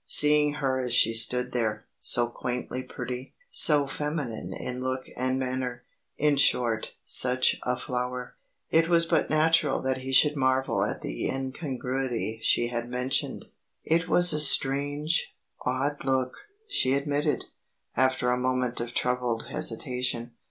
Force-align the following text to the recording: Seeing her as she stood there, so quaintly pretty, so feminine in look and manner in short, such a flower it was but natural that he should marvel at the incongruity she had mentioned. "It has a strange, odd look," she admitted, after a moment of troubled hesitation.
Seeing 0.07 0.53
her 0.53 0.79
as 0.79 0.95
she 0.95 1.13
stood 1.13 1.51
there, 1.51 1.85
so 1.99 2.27
quaintly 2.27 2.81
pretty, 2.81 3.35
so 3.51 3.85
feminine 3.85 4.51
in 4.51 4.81
look 4.81 5.03
and 5.15 5.37
manner 5.37 5.83
in 6.17 6.37
short, 6.37 6.95
such 7.05 7.57
a 7.67 7.77
flower 7.77 8.33
it 8.71 8.87
was 8.89 9.05
but 9.05 9.29
natural 9.29 9.79
that 9.83 9.99
he 9.99 10.11
should 10.11 10.35
marvel 10.35 10.83
at 10.83 11.01
the 11.03 11.29
incongruity 11.29 12.39
she 12.41 12.69
had 12.69 12.89
mentioned. 12.89 13.45
"It 13.83 14.05
has 14.07 14.33
a 14.33 14.41
strange, 14.41 15.35
odd 15.67 16.03
look," 16.03 16.35
she 16.67 16.93
admitted, 16.93 17.45
after 17.95 18.31
a 18.31 18.37
moment 18.39 18.81
of 18.81 18.95
troubled 18.95 19.49
hesitation. 19.49 20.31